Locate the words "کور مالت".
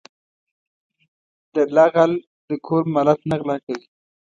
2.65-3.19